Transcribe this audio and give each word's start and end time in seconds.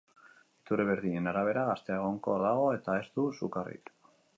Iturri 0.61 0.85
berdinen 0.87 1.29
arabera, 1.33 1.67
gaztea 1.69 2.01
egonkor 2.01 2.49
dago 2.49 2.67
eta 2.79 3.01
ez 3.05 3.09
du 3.21 3.33
sukarrik. 3.43 3.99